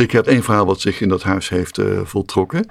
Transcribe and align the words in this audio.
Ik 0.00 0.10
heb 0.10 0.26
één 0.26 0.42
verhaal 0.42 0.66
wat 0.66 0.80
zich 0.80 1.00
in 1.00 1.08
dat 1.08 1.22
huis 1.22 1.48
heeft 1.48 1.78
uh, 1.78 2.00
voltrokken. 2.04 2.66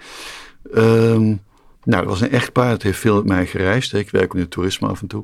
Um, 0.76 1.42
nou, 1.84 2.04
dat 2.04 2.06
was 2.06 2.22
een 2.22 2.32
echtpaar. 2.32 2.70
Het 2.70 2.84
heeft 2.84 3.00
veel 3.00 3.16
met 3.16 3.26
mij 3.26 3.46
gereisd. 3.46 3.94
Ik 3.94 4.10
werk 4.10 4.34
in 4.34 4.40
het 4.40 4.50
toerisme 4.50 4.88
af 4.88 5.02
en 5.02 5.08
toe. 5.08 5.24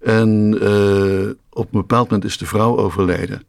En 0.00 0.58
uh, 0.62 1.30
op 1.50 1.64
een 1.64 1.80
bepaald 1.80 2.10
moment 2.10 2.24
is 2.24 2.38
de 2.38 2.46
vrouw 2.46 2.78
overleden. 2.78 3.42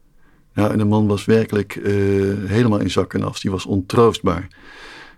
Nou, 0.54 0.72
en 0.72 0.78
de 0.78 0.84
man 0.84 1.06
was 1.06 1.24
werkelijk 1.24 1.74
uh, 1.74 2.48
helemaal 2.48 2.78
in 2.78 2.90
zak 2.90 3.14
en 3.14 3.22
as. 3.22 3.40
Die 3.40 3.50
was 3.50 3.66
ontroostbaar. 3.66 4.48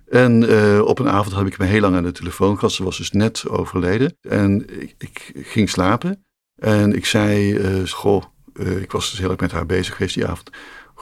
En 0.08 0.42
op 0.82 0.98
een 0.98 1.08
avond 1.08 1.36
heb 1.36 1.46
ik 1.46 1.58
me 1.58 1.64
heel 1.64 1.80
lang 1.80 1.96
aan 1.96 2.02
de 2.02 2.12
telefoon 2.12 2.54
gehad. 2.54 2.72
Ze 2.72 2.84
was 2.84 2.96
dus 2.96 3.10
net 3.10 3.48
overleden. 3.48 4.16
En 4.20 4.80
ik, 4.80 4.94
ik 4.98 5.32
ging 5.34 5.70
slapen. 5.70 6.24
En 6.56 6.92
ik 6.92 7.06
zei, 7.06 7.58
goh, 7.86 8.22
ik 8.80 8.92
was 8.92 9.10
dus 9.10 9.18
heel 9.18 9.30
erg 9.30 9.40
met 9.40 9.52
haar 9.52 9.66
bezig 9.66 9.96
geweest 9.96 10.14
die 10.14 10.26
avond. 10.26 10.50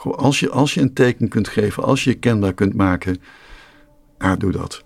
Als 0.03 0.39
je, 0.39 0.49
als 0.49 0.73
je 0.73 0.81
een 0.81 0.93
teken 0.93 1.27
kunt 1.27 1.47
geven, 1.47 1.83
als 1.83 2.03
je 2.03 2.09
je 2.09 2.15
kenbaar 2.19 2.53
kunt 2.53 2.73
maken, 2.73 3.17
nou, 4.17 4.37
doe 4.37 4.51
dat. 4.51 4.83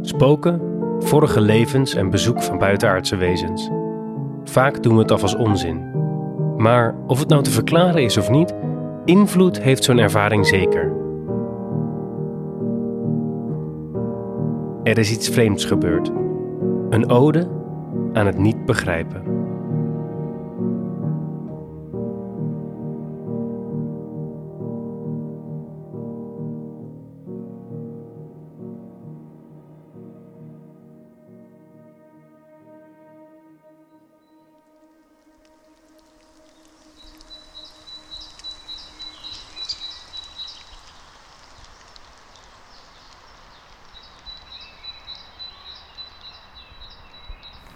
Spoken, 0.00 0.60
vorige 0.98 1.40
levens 1.40 1.94
en 1.94 2.10
bezoek 2.10 2.42
van 2.42 2.58
buitenaardse 2.58 3.16
wezens. 3.16 3.70
Vaak 4.44 4.82
doen 4.82 4.94
we 4.94 5.00
het 5.00 5.10
af 5.10 5.22
als 5.22 5.36
onzin. 5.36 5.90
Maar 6.56 6.94
of 7.06 7.18
het 7.18 7.28
nou 7.28 7.42
te 7.42 7.50
verklaren 7.50 8.02
is 8.02 8.16
of 8.16 8.30
niet, 8.30 8.54
invloed 9.04 9.60
heeft 9.60 9.84
zo'n 9.84 9.98
ervaring 9.98 10.46
zeker. 10.46 10.92
Er 14.82 14.98
is 14.98 15.12
iets 15.12 15.28
vreemds 15.28 15.64
gebeurd. 15.64 16.10
Een 16.90 17.10
ode 17.10 17.48
aan 18.12 18.26
het 18.26 18.38
niet 18.38 18.64
begrijpen. 18.64 19.35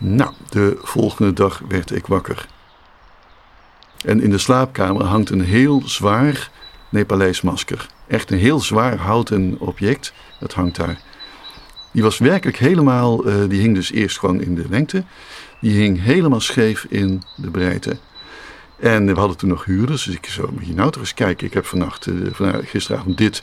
Nou, 0.03 0.33
de 0.49 0.79
volgende 0.83 1.33
dag 1.33 1.63
werd 1.69 1.91
ik 1.91 2.07
wakker. 2.07 2.47
En 4.05 4.21
in 4.21 4.31
de 4.31 4.39
slaapkamer 4.39 5.05
hangt 5.05 5.31
een 5.31 5.45
heel 5.45 5.83
zwaar 5.85 6.51
Nepalees 6.89 7.41
masker. 7.41 7.87
Echt 8.07 8.31
een 8.31 8.39
heel 8.39 8.61
zwaar 8.61 8.97
houten 8.97 9.57
object. 9.59 10.13
Dat 10.39 10.53
hangt 10.53 10.77
daar. 10.77 11.01
Die 11.93 12.03
was 12.03 12.19
werkelijk 12.19 12.57
helemaal, 12.57 13.29
uh, 13.29 13.49
die 13.49 13.61
hing 13.61 13.75
dus 13.75 13.93
eerst 13.93 14.19
gewoon 14.19 14.41
in 14.41 14.55
de 14.55 14.65
lengte. 14.69 15.05
Die 15.61 15.81
hing 15.81 16.03
helemaal 16.03 16.41
scheef 16.41 16.87
in 16.89 17.23
de 17.37 17.51
breedte. 17.51 17.99
En 18.77 19.07
we 19.07 19.19
hadden 19.19 19.37
toen 19.37 19.49
nog 19.49 19.65
huurders, 19.65 20.05
dus 20.05 20.15
ik 20.15 20.27
zo, 20.27 20.51
moet 20.53 20.67
je 20.67 20.75
nou 20.75 20.91
toch 20.91 21.03
eens 21.03 21.15
kijken. 21.15 21.47
Ik 21.47 21.55
heb 21.55 21.67
vannacht, 21.67 22.09
van, 22.31 22.65
gisteravond 22.65 23.19
dit 23.19 23.43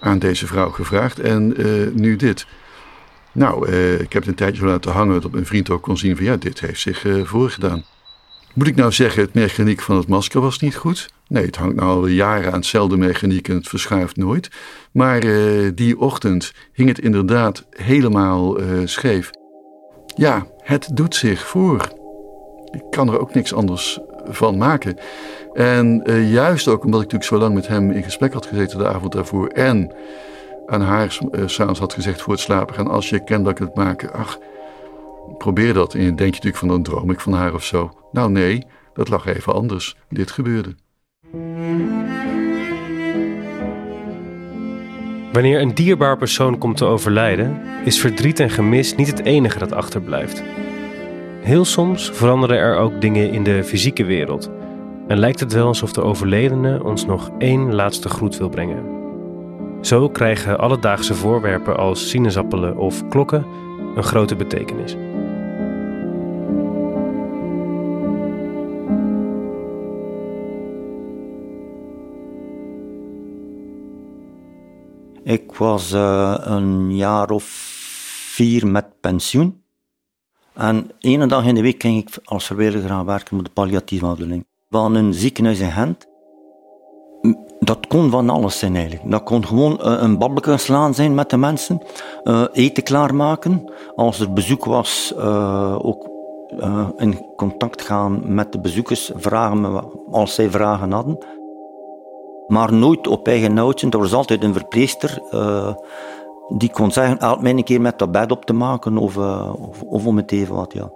aan 0.00 0.18
deze 0.18 0.46
vrouw 0.46 0.70
gevraagd 0.70 1.18
en 1.18 1.60
uh, 1.60 1.88
nu 1.94 2.16
dit. 2.16 2.46
Nou, 3.32 3.68
uh, 3.68 4.00
ik 4.00 4.12
heb 4.12 4.22
het 4.22 4.26
een 4.26 4.34
tijdje 4.34 4.60
zo 4.60 4.66
laten 4.66 4.92
hangen 4.92 5.20
dat 5.20 5.30
mijn 5.30 5.46
vriend 5.46 5.70
ook 5.70 5.82
kon 5.82 5.96
zien 5.96 6.16
van 6.16 6.24
ja, 6.24 6.36
dit 6.36 6.60
heeft 6.60 6.80
zich 6.80 7.04
uh, 7.04 7.24
voorgedaan. 7.24 7.84
Moet 8.54 8.66
ik 8.66 8.76
nou 8.76 8.92
zeggen, 8.92 9.22
het 9.22 9.34
mechaniek 9.34 9.80
van 9.80 9.96
het 9.96 10.08
masker 10.08 10.40
was 10.40 10.58
niet 10.58 10.76
goed? 10.76 11.10
Nee, 11.28 11.46
het 11.46 11.56
hangt 11.56 11.76
nou 11.76 11.88
al 11.88 12.06
jaren 12.06 12.46
aan 12.46 12.58
hetzelfde 12.58 12.96
mechaniek 12.96 13.48
en 13.48 13.54
het 13.54 13.68
verschuift 13.68 14.16
nooit. 14.16 14.50
Maar 14.92 15.24
uh, 15.24 15.70
die 15.74 15.98
ochtend 15.98 16.52
hing 16.72 16.88
het 16.88 16.98
inderdaad 16.98 17.66
helemaal 17.70 18.58
scheef. 18.84 19.30
Ja, 20.14 20.46
het 20.58 20.88
doet 20.92 21.14
zich 21.14 21.46
voor. 21.46 21.88
Ik 22.70 22.82
kan 22.90 23.08
er 23.08 23.20
ook 23.20 23.34
niks 23.34 23.54
anders 23.54 23.98
van 24.24 24.56
maken. 24.56 24.98
En 25.52 26.02
juist 26.30 26.68
ook 26.68 26.84
omdat 26.84 27.00
ik 27.00 27.12
natuurlijk 27.12 27.32
zo 27.32 27.38
lang 27.38 27.54
met 27.54 27.68
hem 27.68 27.90
in 27.90 28.02
gesprek 28.02 28.32
had 28.32 28.46
gezeten 28.46 28.78
de 28.78 28.88
avond 28.88 29.12
daarvoor 29.12 29.46
en 29.46 29.94
aan 30.68 30.80
haar 30.80 31.18
uh, 31.30 31.42
s'avonds 31.46 31.80
had 31.80 31.92
gezegd 31.92 32.22
voor 32.22 32.32
het 32.32 32.42
slapen 32.42 32.74
gaan: 32.74 32.88
Als 32.88 33.08
je 33.08 33.24
kenbaar 33.24 33.54
kunt 33.54 33.74
maken, 33.74 34.12
ach, 34.12 34.38
probeer 35.38 35.74
dat. 35.74 35.94
En 35.94 36.00
je 36.00 36.14
denkt 36.14 36.20
natuurlijk 36.20 36.56
van: 36.56 36.68
dan 36.68 36.82
droom 36.82 37.10
ik 37.10 37.20
van 37.20 37.32
haar 37.32 37.54
of 37.54 37.64
zo. 37.64 37.90
Nou, 38.12 38.30
nee, 38.30 38.66
dat 38.92 39.08
lag 39.08 39.26
even 39.26 39.54
anders. 39.54 39.96
Dit 40.08 40.30
gebeurde. 40.30 40.74
Wanneer 45.32 45.60
een 45.60 45.74
dierbaar 45.74 46.16
persoon 46.16 46.58
komt 46.58 46.76
te 46.76 46.84
overlijden, 46.84 47.60
is 47.84 48.00
verdriet 48.00 48.40
en 48.40 48.50
gemis 48.50 48.94
niet 48.94 49.06
het 49.06 49.24
enige 49.24 49.58
dat 49.58 49.72
achterblijft. 49.72 50.42
Heel 51.40 51.64
soms 51.64 52.10
veranderen 52.10 52.56
er 52.56 52.76
ook 52.76 53.00
dingen 53.00 53.30
in 53.30 53.42
de 53.42 53.64
fysieke 53.64 54.04
wereld 54.04 54.50
en 55.08 55.18
lijkt 55.18 55.40
het 55.40 55.52
wel 55.52 55.66
alsof 55.66 55.92
de 55.92 56.02
overledene 56.02 56.84
ons 56.84 57.06
nog 57.06 57.30
één 57.38 57.74
laatste 57.74 58.08
groet 58.08 58.36
wil 58.36 58.48
brengen. 58.48 58.97
Zo 59.80 60.08
krijgen 60.08 60.58
alledaagse 60.58 61.14
voorwerpen 61.14 61.76
als 61.76 62.08
sinaasappelen 62.08 62.76
of 62.76 63.08
klokken 63.08 63.46
een 63.94 64.02
grote 64.02 64.36
betekenis. 64.36 64.96
Ik 75.22 75.52
was 75.52 75.92
uh, 75.92 76.34
een 76.40 76.96
jaar 76.96 77.30
of 77.30 77.44
vier 78.34 78.66
met 78.66 79.00
pensioen. 79.00 79.62
En 80.54 80.90
ene 80.98 81.26
dag 81.26 81.44
in 81.44 81.54
de 81.54 81.62
week 81.62 81.82
ging 81.82 82.06
ik 82.06 82.18
als 82.24 82.46
vrijwilliger 82.46 82.88
gaan 82.88 83.04
werken 83.04 83.36
met 83.36 83.44
de 83.44 83.50
palliatieve 83.50 84.06
afdeling. 84.06 84.46
Van 84.70 84.94
een 84.94 85.14
ziekenhuis 85.14 85.60
in 85.60 85.70
Gent 85.70 86.07
dat 87.68 87.86
kon 87.86 88.10
van 88.10 88.30
alles 88.30 88.58
zijn 88.58 88.74
eigenlijk. 88.74 89.10
Dat 89.10 89.22
kon 89.22 89.46
gewoon 89.46 89.80
uh, 89.82 90.02
een 90.02 90.18
babbelje 90.18 90.58
slaan 90.58 90.94
zijn 90.94 91.14
met 91.14 91.30
de 91.30 91.36
mensen, 91.36 91.82
uh, 92.24 92.44
eten 92.52 92.82
klaarmaken. 92.82 93.72
Als 93.94 94.20
er 94.20 94.32
bezoek 94.32 94.64
was, 94.64 95.12
uh, 95.16 95.78
ook 95.82 96.08
in 96.96 97.26
contact 97.36 97.82
gaan 97.82 98.34
met 98.34 98.52
de 98.52 98.60
bezoekers, 98.60 99.10
vragen 99.14 99.84
als 100.10 100.34
zij 100.34 100.50
vragen 100.50 100.92
hadden. 100.92 101.18
Maar 102.46 102.72
nooit 102.72 103.06
op 103.06 103.26
eigen 103.26 103.54
nootje. 103.54 103.90
Er 103.90 103.98
was 103.98 104.14
altijd 104.14 104.42
een 104.42 104.52
verpleegster 104.52 105.22
die 106.48 106.70
kon 106.70 106.90
zeggen, 106.90 107.16
help 107.18 107.40
mij 107.40 107.50
een 107.50 107.64
keer 107.64 107.80
met 107.80 107.98
dat 107.98 108.12
bed 108.12 108.30
op 108.30 108.44
te 108.44 108.52
maken 108.52 108.98
of, 108.98 109.16
of, 109.16 109.82
of 109.82 110.06
om 110.06 110.16
het 110.16 110.32
even 110.32 110.54
wat, 110.54 110.72
ja. 110.72 110.90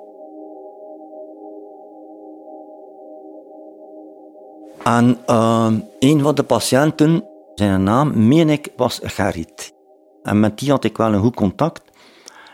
En 4.84 5.18
uh, 5.26 5.72
een 5.98 6.20
van 6.20 6.34
de 6.34 6.42
patiënten, 6.42 7.24
zijn 7.54 7.82
naam, 7.82 8.28
meen 8.28 8.50
ik, 8.50 8.68
was 8.76 9.00
Gerrit. 9.02 9.72
En 10.22 10.40
met 10.40 10.58
die 10.58 10.70
had 10.70 10.84
ik 10.84 10.96
wel 10.96 11.12
een 11.12 11.20
goed 11.20 11.34
contact. 11.34 11.82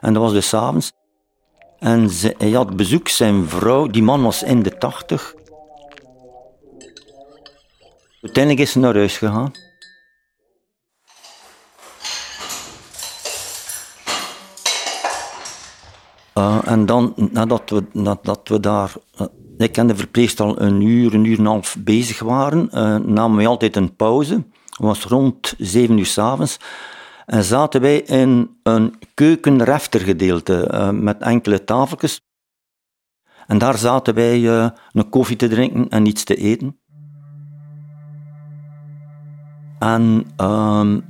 En 0.00 0.12
dat 0.12 0.22
was 0.22 0.33
dus 0.33 0.55
avonds. 0.55 0.93
En 1.78 2.11
ze, 2.11 2.34
hij 2.39 2.50
had 2.50 2.77
bezoek, 2.77 3.09
zijn 3.09 3.49
vrouw, 3.49 3.87
die 3.87 4.03
man 4.03 4.22
was 4.22 4.43
in 4.43 4.62
de 4.62 4.78
tachtig. 4.78 5.34
Uiteindelijk 8.22 8.65
is 8.65 8.72
ze 8.72 8.78
naar 8.78 8.95
huis 8.95 9.19
gegaan. 9.19 9.53
Uh, 16.34 16.59
en 16.65 16.87
dan, 16.87 17.15
nadat 17.31 17.71
we, 17.71 17.84
nadat 17.93 18.49
we 18.49 18.60
daar 18.60 18.93
uh, 19.21 19.27
ik 19.59 19.77
en 19.77 19.87
de 19.87 19.97
verpleegster 19.97 20.45
al 20.45 20.61
een 20.61 20.81
uur, 20.81 21.15
een 21.15 21.25
uur 21.25 21.39
en 21.39 21.45
een 21.45 21.51
half 21.51 21.77
bezig 21.78 22.19
waren, 22.19 22.69
uh, 22.72 22.97
namen 22.97 23.37
wij 23.37 23.47
altijd 23.47 23.77
een 23.77 23.97
pauze. 23.97 24.34
Het 24.34 24.78
was 24.78 25.05
rond 25.05 25.55
zeven 25.59 25.99
uur 25.99 26.07
s'avonds. 26.07 26.59
En 27.27 27.45
zaten 27.45 27.81
wij 27.81 28.01
in 28.01 28.57
een 28.63 28.95
keukenreftergedeelte 29.15 30.71
uh, 30.72 30.91
met 30.91 31.22
enkele 31.22 31.65
tafeltjes. 31.65 32.21
En 33.47 33.59
daar 33.59 33.78
zaten 33.78 34.15
wij 34.15 34.41
uh, 34.41 34.69
een 34.93 35.09
koffie 35.09 35.37
te 35.37 35.49
drinken 35.49 35.89
en 35.89 36.07
iets 36.07 36.25
te 36.25 36.34
eten. 36.34 36.81
En 39.78 40.25
ehm, 40.37 41.01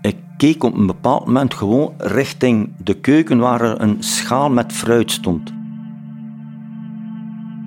ik 0.00 0.16
keek 0.36 0.64
op 0.64 0.74
een 0.74 0.86
bepaald 0.86 1.26
moment 1.26 1.54
gewoon 1.54 1.94
richting 1.98 2.72
de 2.78 2.94
keuken 2.94 3.38
waar 3.38 3.60
er 3.60 3.80
een 3.80 4.02
schaal 4.02 4.50
met 4.50 4.72
fruit 4.72 5.10
stond. 5.10 5.52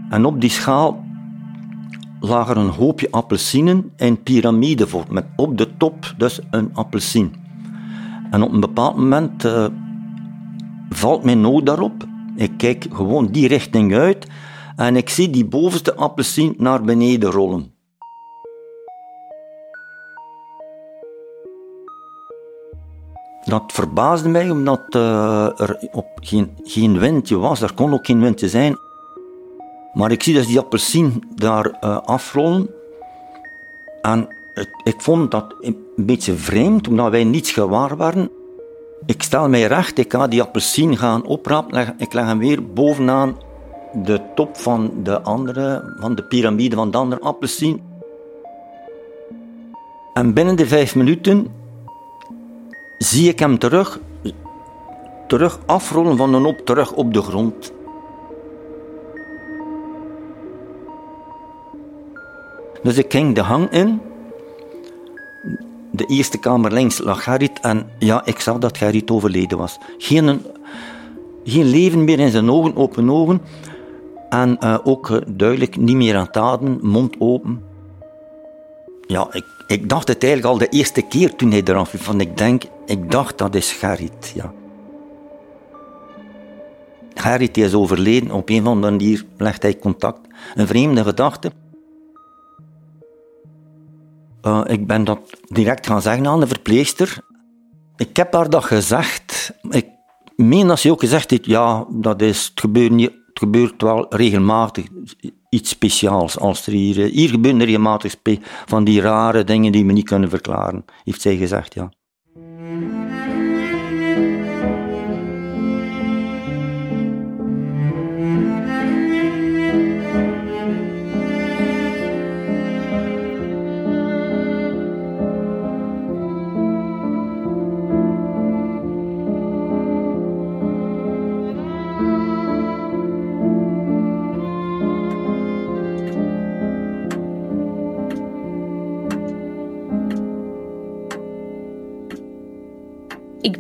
En 0.09 0.25
op 0.25 0.41
die 0.41 0.49
schaal 0.49 1.05
lag 2.19 2.49
er 2.49 2.57
een 2.57 2.69
hoopje 2.69 3.11
appelsinen 3.11 3.91
in 3.97 4.23
piramidevorm, 4.23 5.05
met 5.09 5.25
op 5.35 5.57
de 5.57 5.77
top 5.77 6.13
dus 6.17 6.39
een 6.51 6.69
appelsien. 6.73 7.35
En 8.31 8.41
op 8.41 8.51
een 8.53 8.59
bepaald 8.59 8.95
moment 8.95 9.45
uh, 9.45 9.65
valt 10.89 11.23
mijn 11.23 11.45
oog 11.45 11.63
daarop. 11.63 12.05
Ik 12.35 12.51
kijk 12.57 12.87
gewoon 12.91 13.27
die 13.27 13.47
richting 13.47 13.93
uit 13.95 14.27
En 14.75 14.95
ik 14.95 15.09
zie 15.09 15.29
die 15.29 15.45
bovenste 15.45 15.95
appelsien 15.95 16.55
naar 16.57 16.81
beneden 16.81 17.31
rollen. 17.31 17.71
Dat 23.45 23.63
verbaasde 23.73 24.29
mij 24.29 24.49
omdat 24.49 24.95
uh, 24.95 25.59
er 25.59 25.89
op 25.91 26.07
geen, 26.15 26.57
geen 26.63 26.99
windje 26.99 27.37
was. 27.37 27.61
Er 27.61 27.73
kon 27.73 27.93
ook 27.93 28.05
geen 28.05 28.19
windje 28.19 28.49
zijn. 28.49 28.77
Maar 29.97 30.11
ik 30.11 30.23
zie 30.23 30.33
dus 30.33 30.47
die 30.47 30.59
appelsien 30.59 31.23
daar 31.35 31.65
uh, 31.65 31.97
afrollen. 31.97 32.69
En 34.01 34.27
ik, 34.53 34.69
ik, 34.83 35.01
vond 35.01 35.31
dat 35.31 35.55
een 35.61 35.77
beetje 35.95 36.33
vreemd, 36.33 36.87
omdat 36.87 37.11
wij 37.11 37.23
niets 37.23 37.51
gewaar 37.51 37.97
waren. 37.97 38.29
Ik 39.05 39.23
stel 39.23 39.49
mij 39.49 39.63
recht, 39.63 39.97
ik 39.97 40.13
ga 40.13 40.27
die 40.27 40.41
appelsien 40.41 40.97
gaan 40.97 41.25
oprapen. 41.25 41.95
Ik 41.97 42.13
leg 42.13 42.25
hem 42.25 42.39
weer 42.39 42.73
bovenaan 42.73 43.37
de 43.93 44.21
top 44.35 44.57
van 44.57 44.91
de 45.03 45.21
andere, 45.21 45.93
van 45.99 46.15
de 46.15 46.23
piramide 46.23 46.75
van 46.75 46.91
de 46.91 46.97
andere 46.97 47.21
appelsien. 47.21 47.81
En 50.13 50.33
binnen 50.33 50.55
de 50.55 50.67
vijf 50.67 50.95
minuten 50.95 51.47
zie 52.97 53.29
ik 53.29 53.39
hem 53.39 53.57
terug, 53.57 53.99
terug 55.27 55.59
afrollen 55.65 56.17
van 56.17 56.31
de 56.31 56.47
op, 56.47 56.57
terug 56.65 56.91
op 56.91 57.13
de 57.13 57.21
grond. 57.21 57.75
Dus 62.83 62.97
ik 62.97 63.11
ging 63.11 63.35
de 63.35 63.41
hang 63.41 63.69
in. 63.69 64.01
De 65.91 66.05
eerste 66.05 66.37
kamer 66.37 66.73
links 66.73 66.97
lag 66.99 67.23
Gerrit 67.23 67.59
en 67.59 67.89
ja, 67.99 68.25
ik 68.25 68.39
zag 68.39 68.57
dat 68.57 68.77
Gerrit 68.77 69.11
overleden 69.11 69.57
was. 69.57 69.77
Geen, 69.97 70.41
geen 71.43 71.65
leven 71.65 72.03
meer 72.03 72.19
in 72.19 72.31
zijn 72.31 72.49
ogen, 72.49 72.75
open 72.75 73.09
ogen. 73.09 73.41
En 74.29 74.57
uh, 74.59 74.77
ook 74.83 75.21
duidelijk 75.27 75.77
niet 75.77 75.95
meer 75.95 76.15
aan 76.15 76.25
het 76.25 76.37
ademen, 76.37 76.79
mond 76.81 77.15
open. 77.19 77.63
Ja, 79.07 79.27
ik, 79.31 79.45
ik 79.67 79.89
dacht 79.89 80.07
het 80.07 80.23
eigenlijk 80.23 80.53
al 80.53 80.59
de 80.59 80.77
eerste 80.77 81.01
keer 81.01 81.35
toen 81.35 81.51
hij 81.51 81.61
eraf 81.65 81.89
viel. 81.89 81.99
Van 81.99 82.21
ik 82.21 82.37
denk, 82.37 82.63
ik 82.85 83.11
dacht 83.11 83.37
dat 83.37 83.55
is 83.55 83.71
Gerrit, 83.71 84.31
ja. 84.35 84.53
Gerrit 87.13 87.57
is 87.57 87.73
overleden. 87.73 88.31
Op 88.31 88.49
een 88.49 88.61
of 88.61 88.67
andere 88.67 88.91
manier 88.91 89.25
legt 89.37 89.61
hij 89.61 89.77
contact. 89.77 90.19
Een 90.55 90.67
vreemde 90.67 91.03
gedachte. 91.03 91.51
Uh, 94.47 94.61
ik 94.65 94.87
ben 94.87 95.03
dat 95.03 95.19
direct 95.47 95.87
gaan 95.87 96.01
zeggen 96.01 96.27
aan 96.27 96.39
de 96.39 96.47
verpleegster. 96.47 97.17
Ik 97.95 98.17
heb 98.17 98.33
haar 98.33 98.49
dat 98.49 98.63
gezegd. 98.63 99.53
Ik 99.69 99.87
meen 100.35 100.67
dat 100.67 100.79
ze 100.79 100.91
ook 100.91 100.99
gezegd 100.99 101.29
heeft, 101.29 101.45
ja, 101.45 101.85
dat 101.89 102.21
is, 102.21 102.45
het 102.45 102.59
gebeurt 102.59 102.91
niet 102.91 103.11
het 103.37 103.45
gebeurt 103.45 103.81
wel 103.81 104.05
regelmatig 104.09 104.85
iets 105.49 105.69
speciaals. 105.69 106.39
Als 106.39 106.67
er 106.67 106.73
hier, 106.73 107.03
eh, 107.03 107.11
hier 107.11 107.29
gebeuren 107.29 107.63
regelmatig 107.63 108.15
van 108.65 108.83
die 108.83 109.01
rare 109.01 109.43
dingen 109.43 109.71
die 109.71 109.85
we 109.85 109.91
niet 109.91 110.05
kunnen 110.05 110.29
verklaren, 110.29 110.85
heeft 111.03 111.21
zij 111.21 111.37
gezegd, 111.37 111.73
ja. 111.73 111.91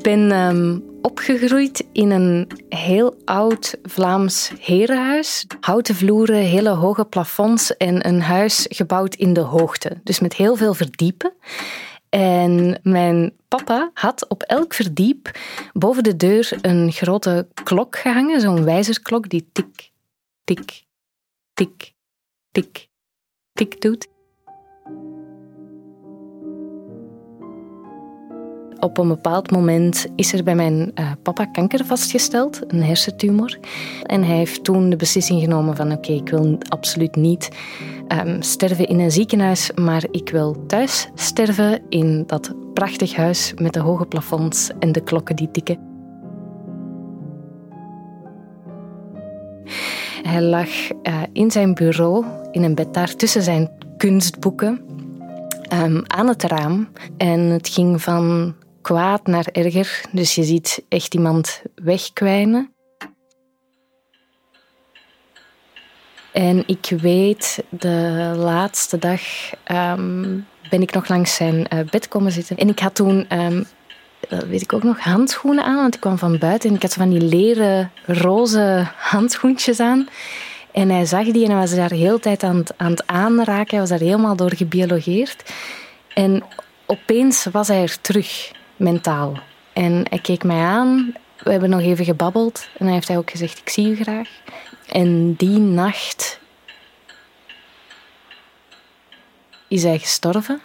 Ben 0.01 0.31
um, 0.31 0.83
opgegroeid 1.01 1.87
in 1.91 2.11
een 2.11 2.47
heel 2.69 3.15
oud 3.25 3.75
Vlaams 3.83 4.51
herenhuis. 4.59 5.45
Houten 5.59 5.95
vloeren, 5.95 6.35
hele 6.35 6.69
hoge 6.69 7.05
plafonds 7.05 7.77
en 7.77 8.07
een 8.07 8.21
huis 8.21 8.65
gebouwd 8.69 9.15
in 9.15 9.33
de 9.33 9.39
hoogte. 9.39 9.99
Dus 10.03 10.19
met 10.19 10.33
heel 10.33 10.55
veel 10.55 10.73
verdiepen. 10.73 11.33
En 12.09 12.79
mijn 12.83 13.33
papa 13.47 13.91
had 13.93 14.27
op 14.27 14.41
elk 14.41 14.73
verdiep 14.73 15.31
boven 15.73 16.03
de 16.03 16.15
deur 16.15 16.57
een 16.61 16.91
grote 16.91 17.47
klok 17.63 17.97
gehangen, 17.97 18.41
zo'n 18.41 18.63
wijzerklok 18.63 19.29
die 19.29 19.49
tik, 19.51 19.91
tik, 20.43 20.83
tik, 21.53 21.93
tik, 22.51 22.87
tik 23.53 23.81
doet. 23.81 24.07
Op 28.79 28.97
een 28.97 29.07
bepaald 29.07 29.51
moment 29.51 30.05
is 30.15 30.33
er 30.33 30.43
bij 30.43 30.55
mijn 30.55 30.91
uh, 30.95 31.11
papa 31.23 31.45
kanker 31.45 31.85
vastgesteld, 31.85 32.59
een 32.67 32.83
hersentumor. 32.83 33.57
En 34.03 34.23
hij 34.23 34.35
heeft 34.35 34.63
toen 34.63 34.89
de 34.89 34.95
beslissing 34.95 35.41
genomen 35.41 35.75
van 35.75 35.91
oké, 35.91 36.11
ik 36.11 36.29
wil 36.29 36.57
absoluut 36.69 37.15
niet 37.15 37.49
um, 38.25 38.41
sterven 38.41 38.87
in 38.87 38.99
een 38.99 39.11
ziekenhuis, 39.11 39.71
maar 39.75 40.03
ik 40.11 40.29
wil 40.29 40.65
thuis 40.67 41.09
sterven 41.15 41.81
in 41.89 42.23
dat 42.27 42.53
prachtig 42.73 43.15
huis 43.15 43.53
met 43.55 43.73
de 43.73 43.79
hoge 43.79 44.05
plafonds 44.05 44.71
en 44.79 44.91
de 44.91 45.03
klokken 45.03 45.35
die 45.35 45.51
tikken. 45.51 45.79
Hij 50.21 50.41
lag 50.41 50.67
uh, 50.67 51.21
in 51.31 51.51
zijn 51.51 51.73
bureau, 51.73 52.25
in 52.51 52.63
een 52.63 52.75
bed 52.75 52.93
daar 52.93 53.15
tussen 53.15 53.41
zijn 53.41 53.69
kunstboeken, 53.97 54.81
um, 55.73 56.03
aan 56.07 56.27
het 56.27 56.43
raam. 56.43 56.87
En 57.17 57.39
het 57.39 57.67
ging 57.67 58.01
van 58.01 58.53
kwaad 58.87 59.27
naar 59.27 59.47
erger. 59.51 60.01
Dus 60.11 60.35
je 60.35 60.43
ziet 60.43 60.83
echt 60.89 61.13
iemand 61.13 61.61
wegkwijnen. 61.75 62.73
En 66.33 66.63
ik 66.65 66.93
weet, 67.01 67.63
de 67.69 68.33
laatste 68.37 68.97
dag 68.97 69.21
um, 69.71 70.47
ben 70.69 70.81
ik 70.81 70.93
nog 70.93 71.07
langs 71.07 71.35
zijn 71.35 71.67
uh, 71.73 71.79
bed 71.89 72.07
komen 72.07 72.31
zitten. 72.31 72.57
En 72.57 72.69
ik 72.69 72.79
had 72.79 72.95
toen, 72.95 73.41
um, 73.41 73.65
weet 74.29 74.61
ik 74.61 74.73
ook 74.73 74.83
nog, 74.83 74.99
handschoenen 74.99 75.63
aan. 75.63 75.75
Want 75.75 75.95
ik 75.95 76.01
kwam 76.01 76.17
van 76.17 76.37
buiten 76.37 76.69
en 76.69 76.75
ik 76.75 76.81
had 76.81 76.93
van 76.93 77.09
die 77.09 77.21
leren 77.21 77.91
roze 78.05 78.87
handschoentjes 78.95 79.79
aan. 79.79 80.07
En 80.71 80.89
hij 80.89 81.05
zag 81.05 81.25
die 81.25 81.43
en 81.43 81.51
hij 81.51 81.59
was 81.59 81.75
daar 81.75 81.89
de 81.89 81.95
hele 81.95 82.19
tijd 82.19 82.43
aan 82.43 82.57
het, 82.57 82.73
aan 82.77 82.91
het 82.91 83.07
aanraken. 83.07 83.69
Hij 83.69 83.79
was 83.79 83.89
daar 83.89 84.07
helemaal 84.07 84.35
door 84.35 84.55
gebiologeerd. 84.55 85.53
En 86.13 86.43
opeens 86.85 87.45
was 87.51 87.67
hij 87.67 87.81
er 87.81 88.01
terug 88.01 88.55
mentaal. 88.77 89.39
En 89.73 90.05
hij 90.09 90.19
keek 90.19 90.43
mij 90.43 90.61
aan. 90.61 91.13
We 91.43 91.51
hebben 91.51 91.69
nog 91.69 91.81
even 91.81 92.05
gebabbeld. 92.05 92.67
En 92.77 92.85
dan 92.85 92.93
heeft 92.93 93.07
hij 93.07 93.17
ook 93.17 93.31
gezegd, 93.31 93.59
ik 93.59 93.69
zie 93.69 93.89
u 93.89 93.95
graag. 93.95 94.29
En 94.87 95.33
die 95.33 95.57
nacht 95.57 96.39
is 99.67 99.83
hij 99.83 99.99
gestorven. 99.99 100.61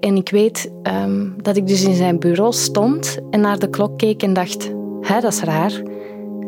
En 0.00 0.16
ik 0.16 0.30
weet 0.30 0.72
um, 0.82 1.42
dat 1.42 1.56
ik 1.56 1.66
dus 1.66 1.84
in 1.84 1.94
zijn 1.94 2.18
bureau 2.18 2.52
stond 2.52 3.18
en 3.30 3.40
naar 3.40 3.58
de 3.58 3.70
klok 3.70 3.98
keek 3.98 4.22
en 4.22 4.32
dacht: 4.32 4.70
Hé, 5.00 5.20
dat 5.20 5.32
is 5.32 5.40
raar. 5.40 5.82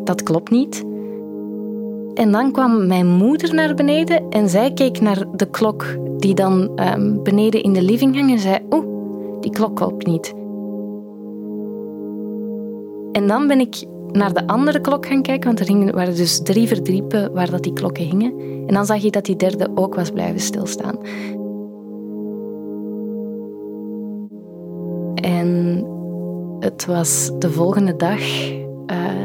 Dat 0.04 0.22
klopt 0.22 0.50
niet. 0.50 0.84
En 2.16 2.32
dan 2.32 2.52
kwam 2.52 2.86
mijn 2.86 3.06
moeder 3.06 3.54
naar 3.54 3.74
beneden 3.74 4.28
en 4.30 4.48
zij 4.48 4.72
keek 4.72 5.00
naar 5.00 5.24
de 5.36 5.50
klok 5.50 5.84
die 6.16 6.34
dan 6.34 6.80
um, 6.94 7.22
beneden 7.22 7.62
in 7.62 7.72
de 7.72 7.82
living 7.82 8.14
hing 8.14 8.30
en 8.30 8.38
zei: 8.38 8.58
Oeh, 8.70 8.84
die 9.40 9.50
klok 9.50 9.76
klopt 9.76 10.06
niet. 10.06 10.34
En 13.12 13.26
dan 13.26 13.46
ben 13.46 13.60
ik 13.60 13.86
naar 14.12 14.32
de 14.32 14.46
andere 14.46 14.80
klok 14.80 15.06
gaan 15.06 15.22
kijken, 15.22 15.54
want 15.54 15.68
er 15.68 15.94
waren 15.94 16.16
dus 16.16 16.42
drie 16.42 16.66
verdriepen 16.66 17.32
waar 17.32 17.50
dat 17.50 17.62
die 17.62 17.72
klokken 17.72 18.04
hingen. 18.04 18.34
En 18.66 18.74
dan 18.74 18.86
zag 18.86 19.02
je 19.02 19.10
dat 19.10 19.24
die 19.24 19.36
derde 19.36 19.68
ook 19.74 19.94
was 19.94 20.10
blijven 20.10 20.40
stilstaan. 20.40 20.98
En 25.14 25.84
het 26.60 26.86
was 26.86 27.30
de 27.38 27.50
volgende 27.50 27.96
dag. 27.96 28.50
Uh, 28.86 29.15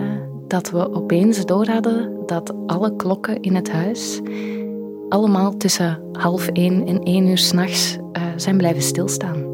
dat 0.52 0.70
we 0.70 0.94
opeens 0.94 1.46
door 1.46 1.68
hadden 1.68 2.26
dat 2.26 2.54
alle 2.66 2.96
klokken 2.96 3.42
in 3.42 3.56
het 3.56 3.72
huis 3.72 4.22
allemaal 5.10 5.58
tussen 5.58 6.04
half 6.12 6.48
één 6.48 6.88
en 6.88 7.04
één 7.04 7.28
uur 7.28 7.38
s'nachts 7.38 7.98
uh, 7.98 8.24
zijn 8.36 8.58
blijven 8.58 8.82
stilstaan. 8.82 9.50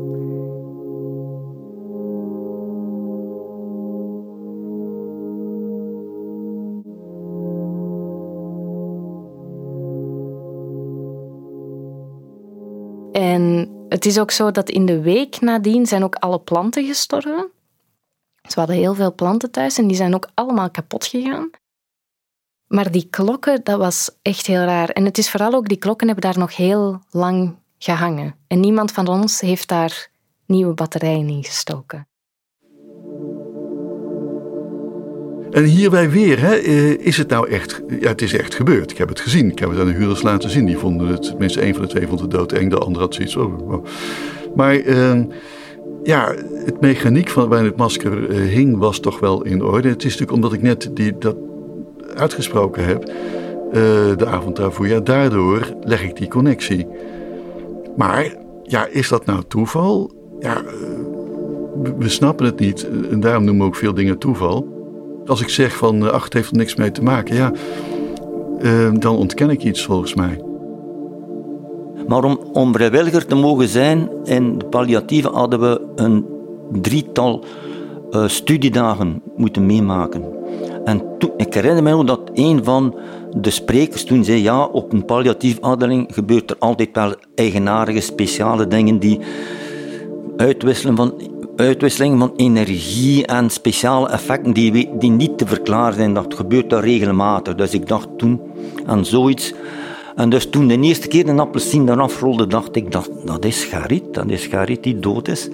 En 13.11 13.69
het 13.89 14.05
is 14.05 14.19
ook 14.19 14.31
zo 14.31 14.51
dat 14.51 14.69
in 14.69 14.85
de 14.85 15.01
week 15.01 15.41
nadien 15.41 15.85
zijn 15.85 16.03
ook 16.03 16.15
alle 16.15 16.39
planten 16.39 16.85
gestorven. 16.85 17.56
Ze 18.47 18.59
hadden 18.59 18.75
heel 18.75 18.95
veel 18.95 19.15
planten 19.15 19.51
thuis 19.51 19.77
en 19.77 19.87
die 19.87 19.97
zijn 19.97 20.15
ook 20.15 20.29
allemaal 20.33 20.69
kapot 20.69 21.05
gegaan. 21.05 21.49
Maar 22.67 22.91
die 22.91 23.07
klokken, 23.09 23.59
dat 23.63 23.79
was 23.79 24.09
echt 24.21 24.45
heel 24.45 24.63
raar. 24.63 24.89
En 24.89 25.05
het 25.05 25.17
is 25.17 25.29
vooral 25.29 25.53
ook, 25.53 25.67
die 25.67 25.77
klokken 25.77 26.07
hebben 26.07 26.31
daar 26.31 26.39
nog 26.39 26.55
heel 26.55 27.01
lang 27.09 27.55
gehangen. 27.77 28.35
En 28.47 28.59
niemand 28.59 28.91
van 28.91 29.07
ons 29.07 29.39
heeft 29.41 29.67
daar 29.67 30.09
nieuwe 30.45 30.73
batterijen 30.73 31.29
in 31.29 31.43
gestoken. 31.43 32.07
En 35.51 35.63
hierbij 35.63 36.09
weer, 36.09 36.39
hè, 36.39 36.55
eh, 36.55 36.91
is 36.91 37.17
het 37.17 37.29
nou 37.29 37.49
echt... 37.49 37.81
Ja, 37.99 38.07
het 38.07 38.21
is 38.21 38.33
echt 38.33 38.55
gebeurd. 38.55 38.91
Ik 38.91 38.97
heb 38.97 39.09
het 39.09 39.19
gezien. 39.19 39.51
Ik 39.51 39.59
heb 39.59 39.69
het 39.69 39.79
aan 39.79 39.85
de 39.85 39.93
huurders 39.93 40.21
laten 40.21 40.49
zien. 40.49 40.65
Die 40.65 40.77
vonden 40.77 41.07
het, 41.07 41.23
tenminste 41.23 41.61
één 41.61 41.73
van 41.73 41.81
de 41.81 41.89
twee 41.89 42.07
vond 42.07 42.19
het 42.19 42.31
doodeng. 42.31 42.69
De 42.69 42.77
andere 42.77 43.05
had 43.05 43.13
zoiets 43.13 43.35
oh, 43.35 43.85
Maar 44.55 44.75
uh, 44.75 45.21
ja, 46.07 46.33
het 46.65 46.81
mechaniek 46.81 47.29
van 47.29 47.49
waarin 47.49 47.67
het 47.67 47.77
masker 47.77 48.29
uh, 48.29 48.53
hing 48.53 48.77
was 48.77 48.99
toch 48.99 49.19
wel 49.19 49.43
in 49.43 49.63
orde. 49.63 49.87
Het 49.89 49.97
is 49.97 50.03
natuurlijk 50.03 50.31
omdat 50.31 50.53
ik 50.53 50.61
net 50.61 50.89
die, 50.93 51.17
dat 51.17 51.35
uitgesproken 52.15 52.85
heb, 52.85 53.09
uh, 53.09 53.13
de 54.17 54.25
avond 54.25 54.55
daarvoor. 54.55 54.87
Ja, 54.87 54.99
daardoor 54.99 55.73
leg 55.81 56.03
ik 56.03 56.15
die 56.15 56.27
connectie. 56.27 56.87
Maar 57.97 58.35
ja, 58.63 58.85
is 58.85 59.09
dat 59.09 59.25
nou 59.25 59.43
toeval? 59.47 60.11
Ja, 60.39 60.63
we 61.97 62.09
snappen 62.09 62.45
het 62.45 62.59
niet. 62.59 62.87
En 63.11 63.19
daarom 63.19 63.43
noemen 63.43 63.61
we 63.61 63.67
ook 63.67 63.75
veel 63.75 63.93
dingen 63.93 64.17
toeval. 64.17 64.67
Als 65.25 65.41
ik 65.41 65.49
zeg 65.49 65.75
van, 65.75 66.05
eh, 66.05 66.11
ach, 66.11 66.23
het 66.23 66.33
heeft 66.33 66.51
er 66.51 66.57
niks 66.57 66.75
mee 66.75 66.91
te 66.91 67.03
maken, 67.03 67.35
ja, 67.35 67.51
dan 68.99 69.15
ontken 69.15 69.49
ik 69.49 69.63
iets 69.63 69.85
volgens 69.85 70.13
mij. 70.13 70.46
Maar 72.07 72.23
om, 72.53 72.73
vrijwilliger 72.73 73.25
te 73.25 73.35
mogen 73.35 73.67
zijn 73.67 74.09
in 74.23 74.57
de 74.57 74.65
palliatieve 74.65 75.29
hadden 75.29 75.59
we 75.59 75.81
een 75.95 76.25
drietal 76.81 77.43
uh, 78.11 78.27
studiedagen 78.27 79.21
moeten 79.35 79.65
meemaken. 79.65 80.23
En 80.85 81.01
toen, 81.17 81.31
ik 81.37 81.53
herinner 81.53 81.83
me 81.83 82.03
dat 82.03 82.21
een 82.33 82.63
van 82.63 82.95
de 83.37 83.49
sprekers 83.49 84.03
toen 84.03 84.23
zei, 84.23 84.41
ja, 84.41 84.65
op 84.65 84.93
een 84.93 85.05
palliatieve 85.05 85.61
afdeling 85.61 86.07
gebeurt 86.13 86.49
er 86.49 86.55
altijd 86.59 86.89
wel 86.93 87.13
eigenaardige, 87.35 87.99
speciale 87.99 88.67
dingen 88.67 88.99
die 88.99 89.19
uitwisselen 90.37 90.95
van 90.95 91.13
uitwisseling 91.55 92.19
van 92.19 92.33
energie 92.35 93.25
en 93.25 93.49
speciale 93.49 94.09
effecten 94.09 94.53
die, 94.53 94.89
die 94.97 95.11
niet 95.11 95.37
te 95.37 95.47
verklaren 95.47 95.93
zijn. 95.93 96.13
Dat 96.13 96.33
gebeurt 96.33 96.69
daar 96.69 96.83
regelmatig. 96.83 97.55
Dus 97.55 97.73
ik 97.73 97.87
dacht 97.87 98.07
toen 98.17 98.41
aan 98.85 99.05
zoiets. 99.05 99.53
En 100.17 100.29
dus 100.29 100.49
toen 100.49 100.67
de 100.67 100.79
eerste 100.79 101.07
keer 101.07 101.29
een 101.29 101.39
appelsien 101.39 101.89
eraf 101.89 102.21
rolde, 102.21 102.47
dacht 102.47 102.75
ik, 102.75 102.91
dat, 102.91 103.09
dat 103.25 103.45
is 103.45 103.63
Garit. 103.63 104.13
Dat 104.13 104.29
is 104.29 104.45
Garit 104.45 104.83
die 104.83 104.99
dood 104.99 105.27
is. 105.27 105.49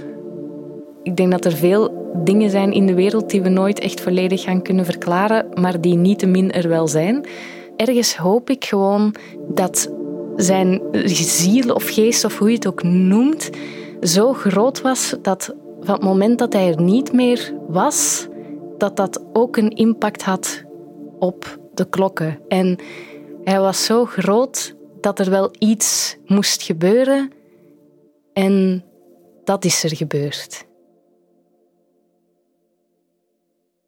Ik 1.04 1.16
denk 1.16 1.32
dat 1.32 1.46
er 1.46 1.52
veel 1.52 2.12
dingen 2.24 2.50
zijn 2.50 2.72
in 2.72 2.86
de 2.86 2.94
wereld 2.94 3.30
die 3.30 3.42
we 3.42 3.50
nooit 3.50 3.80
echt 3.80 4.02
volledig 4.02 4.42
gaan 4.42 4.62
kunnen 4.62 4.86
verklaren, 4.86 5.46
maar 5.54 5.82
die 5.82 5.96
niettemin 5.96 6.52
er 6.52 6.70
wel 6.70 6.88
zijn. 6.88 7.26
Ergens 7.76 8.16
hoop 8.16 8.50
ik 8.50 8.66
gewoon 8.66 9.16
dat 9.48 9.92
zijn 10.36 10.82
ziel 11.06 11.74
of 11.74 11.90
geest, 11.90 12.26
of 12.26 12.38
hoe 12.38 12.50
je 12.50 12.56
het 12.56 12.68
ook 12.68 12.84
noemt, 12.84 13.50
zo 14.02 14.34
groot 14.34 14.82
was 14.82 15.16
dat 15.22 15.56
van 15.82 15.94
het 15.94 16.04
moment 16.04 16.40
dat 16.40 16.54
hij 16.54 16.68
er 16.68 16.82
niet 16.82 17.14
meer 17.14 17.54
was, 17.68 18.28
dat 18.78 18.96
dat 18.96 19.24
ook 19.34 19.58
een 19.58 19.70
impact 19.70 20.24
had 20.24 20.64
op 21.20 21.60
de 21.74 21.90
klokken. 21.90 22.40
En 22.48 22.80
hij 23.44 23.60
was 23.60 23.86
zo 23.86 24.06
groot 24.06 24.76
dat 25.02 25.20
er 25.20 25.30
wel 25.30 25.56
iets 25.60 26.18
moest 26.26 26.62
gebeuren. 26.62 27.32
En 28.34 28.86
dat 29.44 29.66
is 29.66 29.84
er 29.84 29.96
gebeurd. 29.96 30.66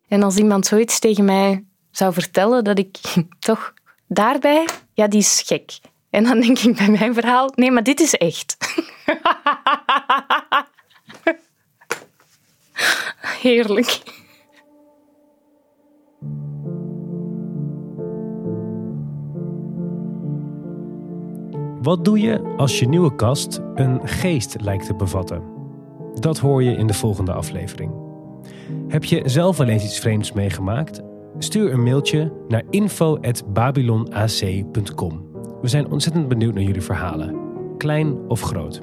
En 0.08 0.24
als 0.24 0.38
iemand 0.38 0.66
zoiets 0.66 1.00
tegen 1.00 1.26
mij 1.26 1.66
zou 1.92 2.14
vertellen, 2.14 2.64
dat 2.64 2.80
ik 2.80 2.98
toch 3.40 3.74
daarbij, 4.08 4.68
ja, 4.94 5.08
die 5.08 5.20
is 5.20 5.44
gek. 5.46 5.80
En 6.10 6.24
dan 6.24 6.40
denk 6.40 6.60
ik 6.60 6.76
bij 6.76 6.90
mijn 6.90 7.14
verhaal, 7.14 7.52
nee, 7.56 7.72
maar 7.72 7.84
dit 7.84 8.00
is 8.00 8.14
echt. 8.14 8.58
Heerlijk. 13.42 14.15
Wat 21.86 22.06
doe 22.06 22.20
je 22.20 22.54
als 22.58 22.80
je 22.80 22.88
nieuwe 22.88 23.16
kast 23.16 23.62
een 23.76 24.00
geest 24.04 24.62
lijkt 24.62 24.86
te 24.86 24.94
bevatten? 24.94 25.42
Dat 26.14 26.38
hoor 26.38 26.64
je 26.64 26.76
in 26.76 26.88
de 26.88 26.94
volgende 26.94 27.34
aflevering. 27.34 27.94
Heb 28.88 29.04
je 29.04 29.22
zelf 29.26 29.58
wel 29.58 29.68
eens 29.68 29.84
iets 29.84 30.00
vreemds 30.00 30.32
meegemaakt? 30.32 31.02
Stuur 31.38 31.74
een 31.74 31.84
mailtje 31.84 32.32
naar 32.48 32.64
info.babylonac.com. 32.70 35.26
We 35.62 35.68
zijn 35.68 35.92
ontzettend 35.92 36.28
benieuwd 36.28 36.54
naar 36.54 36.64
jullie 36.64 36.82
verhalen, 36.82 37.36
klein 37.78 38.18
of 38.28 38.42
groot. 38.42 38.82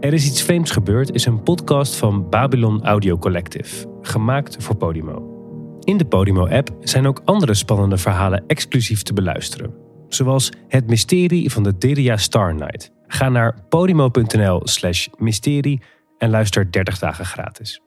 Er 0.00 0.12
is 0.12 0.26
iets 0.26 0.42
vreemds 0.42 0.70
gebeurd 0.70 1.14
is 1.14 1.26
een 1.26 1.42
podcast 1.42 1.96
van 1.96 2.28
Babylon 2.28 2.84
Audio 2.84 3.18
Collective, 3.18 3.86
gemaakt 4.00 4.56
voor 4.58 4.76
Podimo. 4.76 5.32
In 5.80 5.96
de 5.96 6.06
Podimo-app 6.06 6.70
zijn 6.80 7.06
ook 7.06 7.22
andere 7.24 7.54
spannende 7.54 7.98
verhalen 7.98 8.44
exclusief 8.46 9.02
te 9.02 9.12
beluisteren, 9.12 9.83
zoals 10.14 10.50
Het 10.68 10.86
Mysterie 10.86 11.52
van 11.52 11.62
de 11.62 11.78
Deria 11.78 12.16
Star 12.16 12.54
Night. 12.54 12.92
Ga 13.06 13.28
naar 13.28 13.54
podimo.nl/slash 13.68 15.08
mysterie 15.18 15.82
en 16.18 16.30
luister 16.30 16.70
30 16.72 16.98
dagen 16.98 17.24
gratis. 17.24 17.83